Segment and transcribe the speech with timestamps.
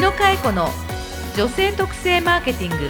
[0.00, 0.70] 野佳恵子の
[1.36, 2.88] 女性特性マーケティング。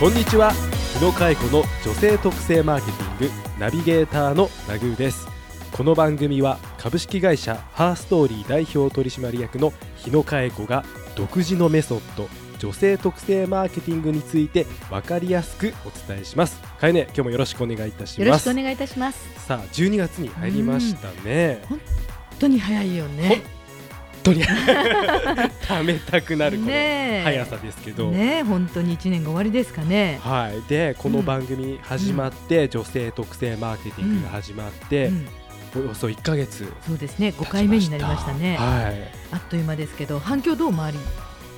[0.00, 0.52] こんにちは。
[0.98, 3.30] 日野佳恵子の女性特性マーケティング
[3.60, 5.28] ナビゲーターのナグーです。
[5.70, 10.82] この番組は株式会社ハーストーリー代表取締役の日野佳恵子が
[11.14, 12.26] 独自のメソッド
[12.58, 16.58] 女性特性マーケティングについて分かりやすくお伝えします。
[16.80, 18.20] かえね今日もよろしくお願いいたします。
[18.22, 19.46] よろしくお願いいたします。
[19.46, 21.60] さあ12月に入りましたね。
[21.68, 21.78] 本
[22.40, 23.42] 当に早いよね。
[24.24, 24.44] 本当に。
[25.66, 30.20] ためたくなるこの速さですけど、ね本当に一年が終わりですかね。
[30.22, 35.26] はい、でこの番組始まって、女性特性マーケティングが始まって、うん。
[35.76, 36.72] およそ1ヶ月。
[36.86, 37.34] そうですね。
[37.36, 38.56] 5回目になりましたね。
[38.56, 40.98] はい、あっという間ですけど反響どう周り？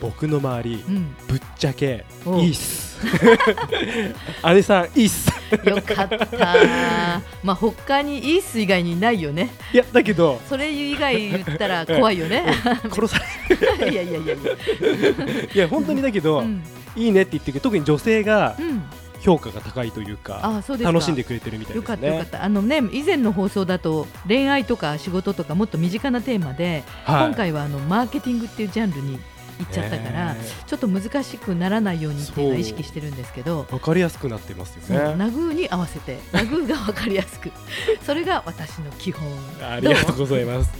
[0.00, 1.16] 僕の周りうん。
[1.26, 2.98] ぶっちゃけおいいっす。
[4.55, 5.30] 姉さんいいっす。
[5.64, 7.20] よかった。
[7.42, 9.50] まあ他にイース以外にないよね。
[9.72, 12.44] いやだけどそれ以外言ったら怖いよね。
[12.90, 13.18] 殺さ
[13.80, 14.34] いやいやいやいや。
[14.34, 16.62] れいや本当にだけど、うん。
[16.96, 18.83] いいねって言ってる特に女性がうん。
[19.20, 21.96] 評価が高いというか、楽しんでくれてるみたいよですね。
[21.96, 22.44] かったよかった。
[22.44, 27.27] あのね以前の放送だと恋愛とか仕事とかもっと身近なテーマで、はい。
[27.27, 29.20] 今回はあのマーケティングっていうジャンルに行
[29.64, 35.17] っちゃったから、ねちょっと難しくならないようにっていうのは意識してるんですけどわかりやすくなってますよね。
[35.17, 37.51] ナグーに合わせて ナグーが分かりやすく。
[38.05, 39.27] それが私の基本。
[39.62, 40.70] ありがとうございます。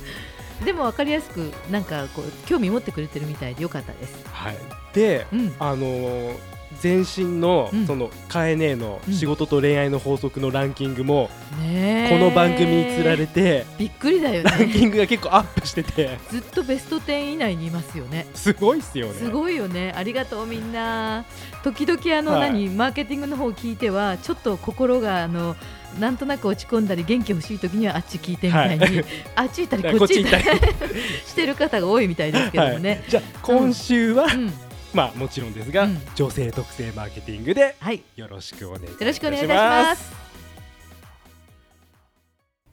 [0.65, 4.15] でも分かりやすくなんかこう興味持ってくれてるみたいでよかったです。
[4.31, 4.57] はい。
[4.93, 7.87] でうん、あのー前身の、うん。
[7.87, 9.15] そのカエネのうん。
[9.15, 12.19] 仕事と恋愛の法則のランキングも、ねえ。
[12.19, 16.19] この番組につられてびっくりだよランねキングが結構アップしてて。
[16.31, 18.27] ずっとベスト10以内にいますよね。
[18.35, 19.15] すごいっすよね。
[19.15, 19.93] すごいよね。
[19.97, 21.25] ありがとうみんな。
[21.63, 22.53] 時々あの、はい。
[22.53, 25.57] 何マーケティングの方を聞いてはちょっと心があの
[25.99, 29.05] なんとなく落ち込んだり元気欲しい時にはあっち聞いてみたいに、はい。
[29.35, 30.67] あっち行ったりこっち行ったたりり
[31.27, 34.53] してる方が多いみたいですけどもね、はい、じゃあ今週は、うん
[34.95, 35.99] まあもちろんですが、うん。
[36.15, 38.03] 女性特性マーケティングではい。
[38.17, 40.13] よろしくお願いいたします。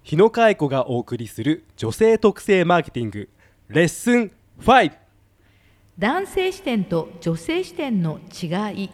[0.03, 3.27] 日野佳恵子がお送りする女性特性マーケティング
[3.69, 4.31] レッスン
[4.61, 4.91] 5
[5.97, 8.89] 男性視点と女性視点の違い。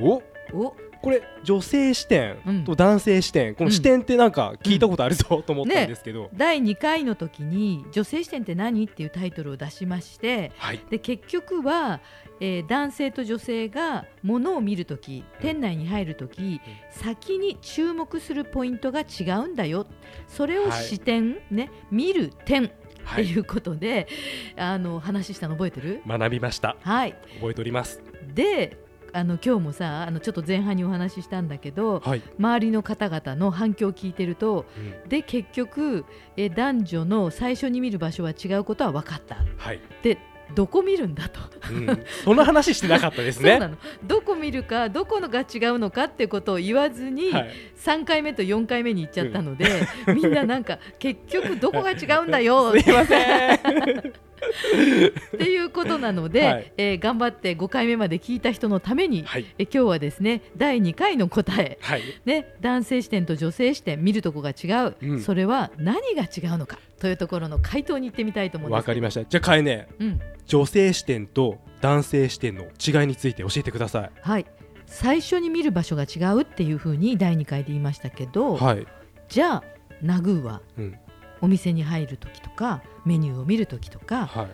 [0.00, 0.22] お？
[0.54, 0.74] お？
[1.06, 2.64] これ女性視点うん。
[2.64, 10.80] と男性視点、この視点ってなんか聞いたことあるぞと思ったねんですけど、第2回の時に「女性視点って何?」っていうタイトルを出しましてはい。
[10.90, 12.00] で結局は、
[12.40, 19.86] えー男性と女性が物を見るとき店内に入るとき先に注目するポイントが違うんだよ。
[20.26, 20.84] それをはい。
[20.84, 22.70] 視点、ね見る点っ
[23.04, 23.24] はい。
[23.24, 24.08] ていうことで、
[24.56, 26.02] あの話したの覚えてる？
[26.04, 26.76] 学びました。
[26.80, 27.14] はい。
[27.38, 28.02] 覚えております。
[28.34, 28.76] で
[29.16, 35.08] あの今日もさあのちょっと前半にお話ししたんだけどはい、周りの方々の反響を聞いてるとうん。
[35.08, 36.04] で結局
[36.36, 39.36] え男女の最初に見る場所は違うことは分かった。
[39.56, 40.18] はい、で
[40.54, 41.40] どこ見るんだと。
[41.70, 43.52] うん、その話してなかったですね。
[43.52, 43.76] そうなの。
[44.04, 47.50] どこ見るかどこのが違うのかってことを言わずに、はい。
[47.78, 49.66] 3回目と4回目に行っちゃったので、
[50.14, 52.72] みんななんか結局どこが違うんだよ。
[52.78, 56.72] すいませんっていうことなので、はい。
[56.76, 59.46] えー頑張って5回目まで聞いた人のために、はい。
[59.58, 62.02] え今日はですね第2回の答え、はい。
[62.24, 65.20] ね、男性視点と女性視点見るとこが違う、うん。
[65.20, 68.76] それは何が違うのかというところの回答に行ってみたいと思うんです。
[68.76, 69.24] わかりました。
[69.24, 70.20] じゃあかえねうん。
[70.46, 74.46] 女性視点と男性視点の違いについて教えてくださはい、
[74.86, 78.86] 最初に見る場所が違うっていうふうに第2回で言いましたけど、いはい、
[79.28, 79.64] じゃあ
[80.02, 80.98] ナグーはうん。
[81.42, 84.48] お店に入る時とかメニューを見る時とかはい、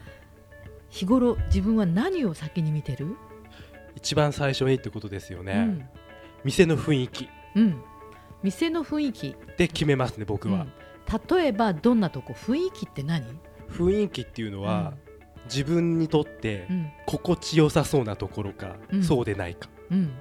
[0.90, 3.16] 日頃自分は何を先に見てる、
[3.96, 5.88] 一番最初にってことですよね、うん。
[6.44, 7.28] 店の雰囲気。
[7.56, 7.82] うん、
[8.42, 11.36] 店の雰囲気、で決めますね僕は、うん。
[11.36, 13.24] 例えばどんなとこ雰囲気って何、
[13.70, 14.94] 雰囲気っていうのは、
[15.46, 16.90] 自分にとってうん。
[17.06, 19.02] 心地よさそうなところか、うん。
[19.02, 19.68] そうでないか。
[19.90, 20.12] うん。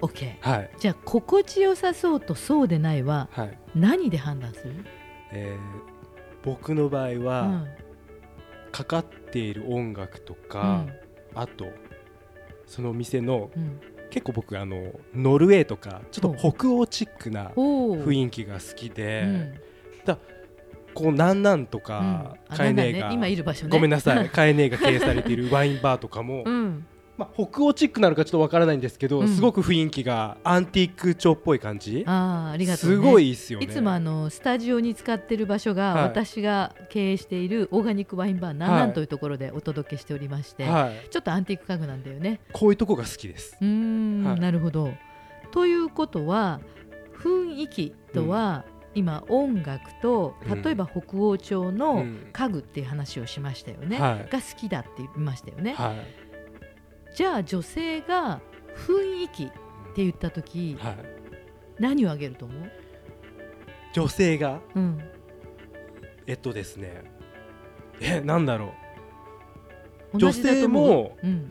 [0.00, 0.70] OK はい。
[0.78, 4.84] じゃあ心地よさそうとそうでないははい、何で判断する、
[5.32, 5.92] えー
[6.44, 7.68] 僕の場合うは、ん。
[8.70, 10.92] かかっている音楽とうか、ん。
[11.34, 11.66] あと
[12.66, 13.80] その店のうん、
[14.10, 19.58] 結構僕あのノルウェーとかちょっと北欧チックな雰囲気が好きで、うん。
[20.94, 21.84] こうなんなんとうん。
[21.84, 22.36] カ
[22.66, 23.14] エネなんだね。
[23.14, 23.70] 今いる場所ね。
[23.70, 24.28] ごめんなさい。
[24.28, 26.86] カエネが経営されているワインバーとかも、うん
[27.18, 29.28] まあ、北欧チックなのかちょっとわからないんですけど、うん。
[29.28, 32.04] すごく雰囲気がアンティーク調っぽい感じ。
[32.06, 33.66] あーありがとう、ね、すごいいいっすよね。
[33.66, 36.02] いつもあのスタジオに使ってる場所が、はい。
[36.04, 42.40] 私が経営しているオーガニックワインバーナンナンというところでお届けしておりまして、はい、ちょっとアンティーク家具なんだよね。
[42.52, 43.58] こういうとこが好きです。
[43.60, 44.40] うーん、はい。
[44.40, 44.92] なるほど。
[45.50, 46.60] ということは
[47.22, 48.64] 雰囲気とは、
[48.94, 50.62] 今音楽とうん。
[50.62, 52.26] 例えば北欧調うのん。
[52.32, 54.28] 家具っていう話をしましたよね、はい。
[54.30, 56.21] が好きだって言いましたよね、はい
[57.14, 58.40] じゃあ女性が
[58.86, 59.54] 雰囲気って
[59.96, 60.96] 言った時はい。
[61.78, 62.70] 何をあげると思う、
[63.92, 64.60] 女性が？
[64.74, 65.00] うん、
[66.26, 67.04] えっとですね。
[68.00, 68.74] えなんだろ
[70.14, 70.18] う。
[70.18, 71.50] 女性もうん。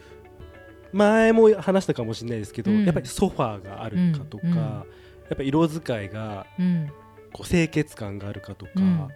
[0.93, 2.85] 前も話したかもしれないですけど、うん。
[2.85, 4.51] やっぱりソファーがあるかとか、うん。
[4.51, 6.91] うんやっぱ色使いがうん。
[7.33, 8.99] こう清潔感があるかとか、うん。
[8.99, 9.07] や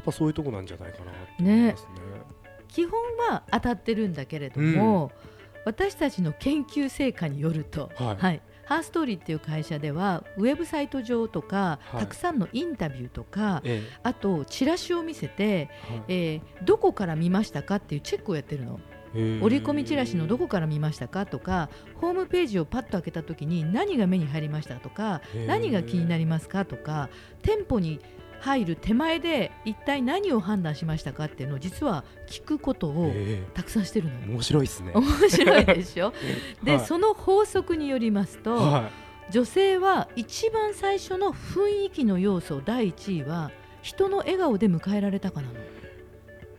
[0.00, 1.90] っぱそういうとこなんじゃないかなと思いますね。
[2.68, 3.00] 基本
[3.30, 5.12] は当たってるんだけれども、
[5.64, 8.40] 私たちの研究成果によると、はい。
[8.66, 12.00] ハーストーリーっていう会社ではウェブサイト上とか、はい。
[12.00, 16.02] たくさんのインタビューとかえあとチラシを見せて、えはい。
[16.08, 18.80] えーどこから見ましたかっていうチェックをやってるの。
[19.14, 21.68] 折り込みチラシのどこから見ましたかとか
[22.00, 27.08] ホームページをパッと開けた時に何が目に入りましたとか何が気になりますかとか
[27.42, 28.00] 店舗に
[28.44, 34.20] 入る手前で一体何を判断しましたかっていうのを実は聞くことをへたくさんしてるのよ。
[34.26, 34.92] ー面白いですね。
[34.94, 36.12] 面白いでしょ？
[36.62, 36.86] で、 はい。
[36.86, 38.90] その法則によりますと、は
[39.30, 43.50] 女性は一番最初の雰囲気の要素第1位は
[43.80, 45.54] 人の笑顔で迎えられたかなの。
[45.54, 45.56] い、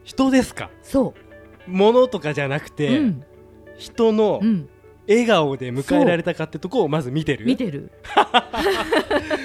[0.03, 0.71] 人ですか？
[0.81, 1.13] そ
[1.67, 3.23] 物とかじゃなくう、て、うん。
[3.77, 4.69] 人のうん、
[5.07, 7.45] 笑顔で迎えられたかってとこをまず見てる？
[7.45, 8.21] 見てる、こ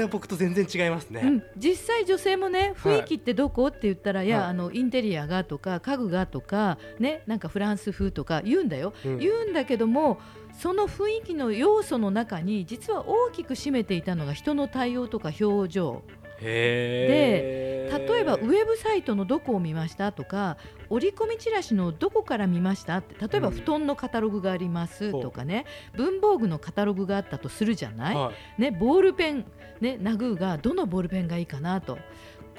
[0.00, 1.20] れは僕と全然違いますね。
[1.22, 3.00] うん、実際女性もねはい。
[3.00, 4.46] 雰囲気ってどこって言ったら、い、やはい。
[4.48, 9.18] あのインテリアがとか家具がとかねなんかフランス風とか言うんだよ、うん。
[9.18, 10.18] 言うんだけども
[10.52, 16.02] その雰囲気の要素の中に実は大きく占めていたのが人の対応とか表情
[16.40, 18.08] へー。
[18.12, 20.12] 例えばウェブサイトのどこを見ました？
[20.12, 20.58] とか
[20.90, 22.98] 折り込みチラシのどこから見ました？
[22.98, 23.54] って例えばうん。
[23.54, 25.10] 布団のカタログがあります？
[25.10, 25.66] とかね。
[25.96, 28.60] 文房具のカタログがあったとするじゃない、はい。
[28.62, 29.44] ね、ボールペン、
[29.80, 31.98] ね、ナグーがどのボールペンがいいかなと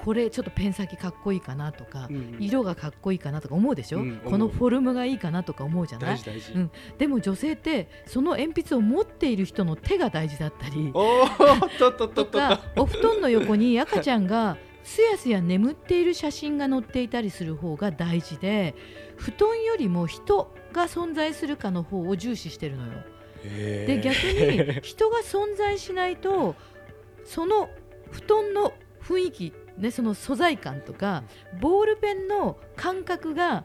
[0.04, 6.16] これちょっとペン先かっこいいかなとか、うん色がかっこいいかなとか思うでしょ、うんこのフォルムがいいかなとか思うじゃない？
[6.16, 6.52] 大事大事。
[6.52, 6.70] うん。
[6.98, 11.26] でも女性ってその鉛筆を持っている人の手が大事だったりお
[12.86, 18.74] 布団の横に赤ちゃんがすやすや眠っている写真が載っていたりする方が大事で
[19.16, 22.92] 布団よりも人が存在するかの方を重視してるのよ。
[23.44, 26.56] で逆に人が存在しないと
[27.24, 27.70] その
[28.10, 28.72] 布団の
[29.02, 31.24] 雰囲気、ね、その素材感とか
[31.60, 33.64] ボールペンの感覚が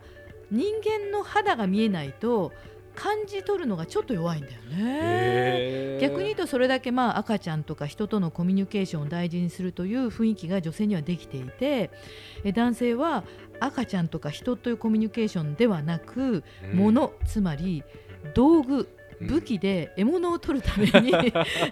[0.52, 2.54] 人間の肌が見えないと
[2.96, 6.00] 感じ取るのがちょっと弱いんだよね。
[6.02, 11.92] 逆に言うとそれだけまあ赤ちゃんとか人とのコミュニケーションを大事にするという雰囲気が女性にはできていて
[12.44, 13.24] え男性は
[13.60, 17.84] 赤ちゃんとか人というコミュニケーションではなく、うん物つまり
[18.34, 18.90] 道具
[19.20, 21.12] うん武器で獲物を取るために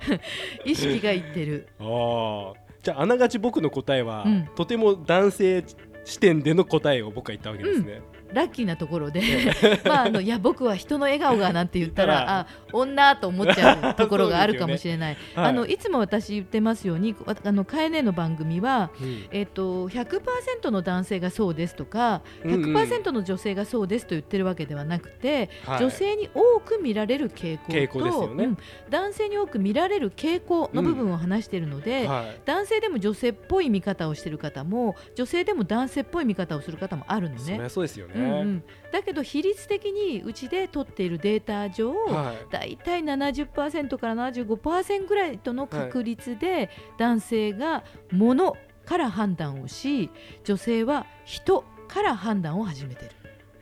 [0.66, 1.68] 意識がいってる。
[1.80, 5.66] ああじゃああながち僕の答えは、うんとても男性
[6.04, 8.02] 視点での答えを僕は言ったわけですね。
[8.33, 9.22] ラッキーなところで
[9.86, 15.18] まああのいや僕は人の笑顔がなんて言ったらあ女と思っちゃうところがあるかもしれない。
[15.36, 15.45] はい。
[15.48, 19.25] あのいつも私言ってますようにわあのカエネの番組はうん。
[19.31, 22.75] えっと100%の男性がそうですとかうんうん。
[22.75, 25.79] 100%の女性がそうですと言ってるわけではなくて、はい。
[25.79, 28.46] 女性に多く見られる傾向とね。
[28.46, 28.58] うん。
[28.89, 32.41] 男性に多く見られる傾向の部分を話しているので、はい。
[32.46, 37.70] 男性でも女性っぽい見方をしている方も女性でも男性っぽい見方をする方もあるのね。
[37.70, 38.14] そうですよね。
[38.15, 42.51] うんうん、だけど比率的にうちで取っているデータ上、はい。
[42.51, 48.55] だいたい70%から75%ぐらいとの確率で男性が物
[48.86, 50.10] から判断をし
[50.43, 53.12] 女性は人から判断を始めてる。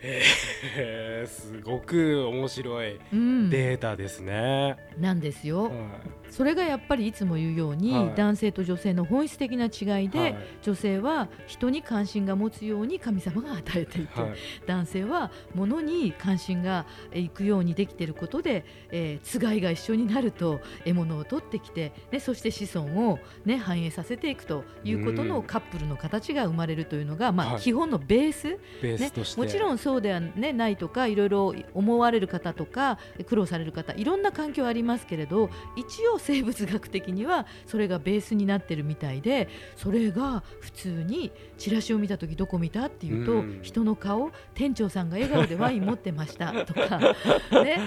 [0.06, 4.76] へーすごく面白いうん、データですね。
[4.98, 8.16] なんですよ、はいそれがやっぱりいつも言うように、はい。
[8.16, 10.36] 男性と女性の本質的な違いで、はい。
[10.64, 14.34] 女性は人に関心が持つように神様が与えていて、はい。
[14.66, 27.62] 男性は物に関心がえーいくようにできていることで、えーつがいが一緒になると獲物を取ってきて、ね、そして子孫を、ね、繁栄させていくということのうんカップルの形が生まれるというのが、まあはい。
[27.62, 29.12] 基本のベース、ね。
[29.38, 32.98] もちろんそうでは、ね、ないとかいろいろ思われる方とか
[33.28, 43.60] 苦労される方いろんな環境ありますけれど一応生物学的にはそれがベースになってるみたいでそれが普通にチラシを見た時どこ見たっていうと、うん。
[43.62, 47.00] 人の顔店長さんが笑顔でワイン持ってましたとか、
[47.64, 47.80] ね、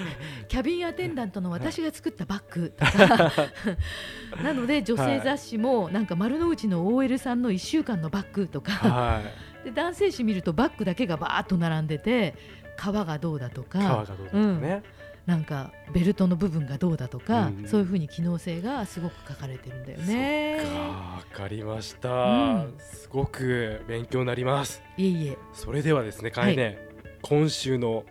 [0.48, 3.32] キャビンアテンダントの私が作ったバッグとか。
[4.42, 8.72] なので女性雑誌もなんか丸の内の OL さんの1週間のバッグとか。
[8.72, 9.22] は
[9.62, 9.66] い。
[9.66, 12.34] で男性誌見るとバッグだけがバーッと並んでて
[12.76, 13.78] 革がどうだとか。
[13.78, 14.82] 川がどうだとかね。
[15.26, 20.60] なんかベルトの部分がどうだとか、うんそういうふうに機能性がすごく書かれてるんだよね。
[20.64, 22.74] わかりました、うん。
[22.78, 24.80] すごく勉強になります。
[24.96, 25.38] いえいえ。
[25.52, 26.78] それではですねかえね、
[27.22, 28.04] 今週の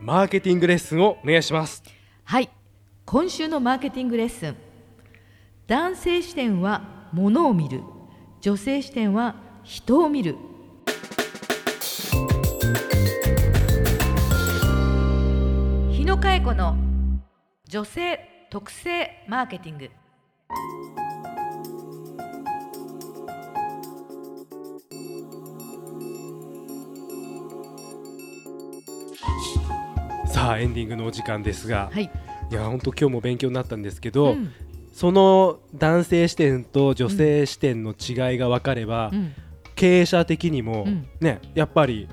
[0.00, 1.82] マーケティングレッスンをお願いします。
[2.24, 2.48] はい。
[3.04, 4.56] 今週のマーケティングレッスン。
[5.66, 7.82] 男性視点は物を見る。
[8.40, 9.34] 女性視点は
[9.64, 10.36] 人を見る
[16.40, 16.74] 恵子の
[17.68, 19.90] 女性特性マーケティング。
[30.26, 32.04] さあエンディングのお時間ですが、はい、
[32.50, 34.50] いや本当今日も勉強になったんですけど、うん。
[34.94, 39.34] その男性視点と女性視点の違いが分かれば、うん。
[39.74, 41.06] 経営者的にも、うん。
[41.20, 42.08] ねやっぱり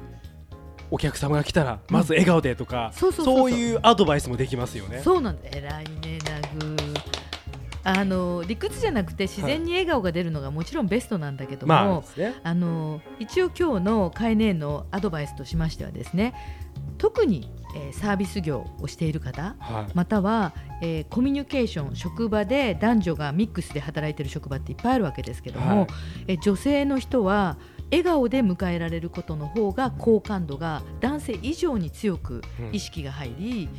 [0.90, 5.02] お客様が来たらまず笑顔でとか、そうそうそういうアドバイスもできますよね。
[5.04, 6.76] そうなんだ偉いねナグ
[7.84, 12.34] あの理屈じゃなくて自然に笑顔が出るのがもちろんベストなんだけども、まあですね。
[12.44, 16.34] あの一応今日のカイのアドバイスとしましてはですね
[16.98, 19.92] 特に、えーサービス業をしている方はい。
[19.94, 25.88] または、えーコミュニケーション職場で男女がミックスで働いている職場っていっぱいあるわけですけども、はい
[26.28, 27.58] えー女性の人は
[27.92, 32.70] 笑顔で迎えられることの方が好感度が男性以上に強くうん。
[32.76, 33.70] 意識が入り、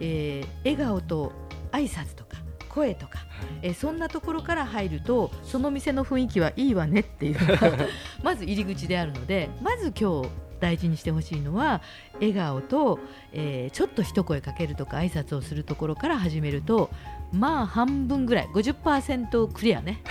[0.00, 1.32] えー笑顔と
[1.72, 3.18] 挨拶とか声とか、
[3.62, 7.72] えーそんなところから入るとその店の雰囲気はいいわねっていうのが
[8.22, 10.28] まず入り口であるのでまず今日
[10.60, 11.82] 大事にしてほしいのは
[12.14, 12.98] 笑顔と、
[13.32, 16.90] えーちょっと一声かけるとか挨拶をするところから始めると
[17.32, 20.02] まあ半分ぐらい50%クリアね。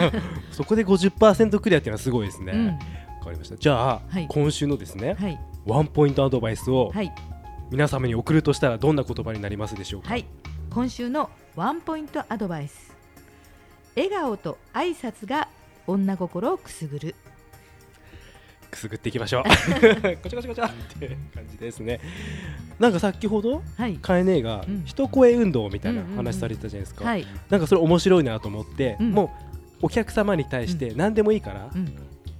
[0.52, 2.52] そこで50%クリアっていうのはすごいですね。
[2.52, 3.56] うんわかりました。
[3.56, 7.12] じゃあ、はい今週のですね、はい、ワンポイントアドバイスをはい
[7.70, 10.10] 皆様に送るとしたらどんな言葉になりますでしょうか？
[10.10, 10.24] はい、
[10.70, 12.94] 今週のワンポイントアドバイス
[13.96, 15.48] 笑顔と挨拶が
[15.88, 17.14] 女心をくすぐる
[18.70, 19.42] くすぐっていきましょう。
[20.22, 21.98] こちゃこちゃこちゃって感じですね。
[22.78, 23.94] なんか先ほどはい。
[23.96, 24.82] カエネがうん。
[24.84, 27.04] 一声運動みたいな話されてたじゃないですか。
[27.04, 29.12] はい、なんかそれ面白いなと思って、うん。
[29.12, 29.32] も
[29.82, 31.92] うお客様に対して何でもいいから、うん。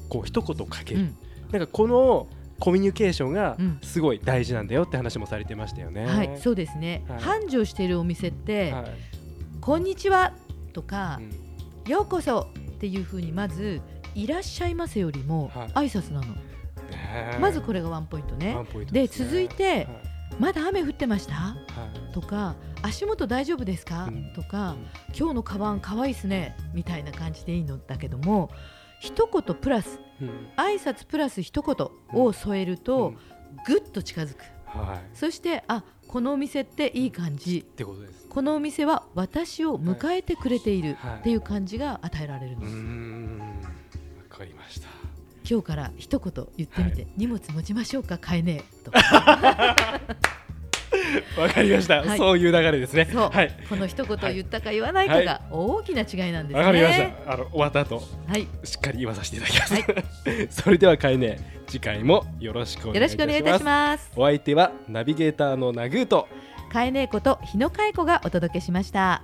[0.08, 1.16] こう一言かける、うん。
[1.52, 2.28] なんかこの
[2.58, 3.78] コミュニケーションがうん。
[3.82, 6.06] すごい大事なんだよって話もされてましたよね。
[6.06, 7.20] はい、そうですね、はい。
[7.20, 8.84] 繁盛しているお店って、はい。
[9.60, 10.32] こんにちは
[10.72, 11.20] とか
[11.84, 11.90] う、ん。
[11.90, 13.80] ようこそっていう風にまず
[14.14, 15.88] いらっしゃいませよりもはい。
[15.88, 16.36] 挨拶なの、ね
[17.34, 17.38] え。
[17.40, 18.54] まずこれがワンポイントね。
[18.92, 19.26] ですね。
[19.28, 19.88] 続いてはい
[20.38, 21.34] まだ雨降ってました？
[21.34, 21.56] は
[22.10, 22.12] い。
[22.12, 24.32] とか足元大丈夫ですか、うん。
[24.34, 24.76] とか
[25.18, 26.56] 今日のカバン可愛いですね。
[26.74, 28.50] みたいな感じでいいのだけども
[29.00, 30.48] 一言プラスうん。
[30.56, 31.88] 挨拶プラス一言
[32.20, 33.16] を添えると、うん。
[33.66, 34.42] ぐっと近づく。
[34.66, 35.16] はい。
[35.16, 37.58] そしてあこのお店っていい感じ。
[37.58, 38.28] ってことです。
[38.28, 41.20] このお店は私を迎えてくれているはい。
[41.20, 43.38] っていう感じが与えられるの、うーん。
[43.38, 44.88] わかりました。
[45.48, 48.84] 今日から一言言ってみて、荷物持ちましょうか買えねえ。
[48.84, 48.90] と。
[51.40, 52.18] わかりました、はい。
[52.18, 53.08] そういう流れですね。
[53.12, 53.56] はい。
[53.68, 56.58] この一言言ったか言わないかが大きな違いなんですね。
[56.58, 57.32] わかりました。
[57.32, 58.48] あの終わった後はい。
[58.64, 60.48] しっかり言わさせていただきます。
[60.62, 61.38] それではかえね
[61.68, 63.08] 次回もよろしくお願いい
[63.42, 64.10] たします。
[64.16, 66.28] お相手はナビゲーターのナグーと。
[66.72, 69.22] 買えねえこと日野佳恵子がお届けしました。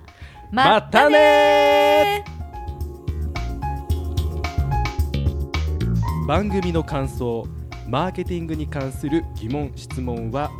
[0.51, 2.42] またね
[6.25, 7.45] 番組の感想
[7.85, 10.51] マーケティングに関する疑問質問は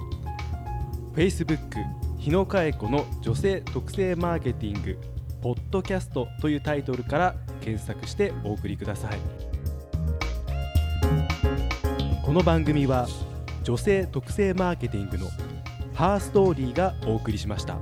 [1.16, 1.58] Facebook
[2.18, 5.00] 日野佳恵子の女性特性マーケティング
[5.42, 9.18] ポッドキャストというタイトルから検索してお送りください
[12.26, 13.08] この番組は
[13.64, 15.28] 女性特性マーケティングの
[15.94, 17.78] ハーストーリーがお送りしました。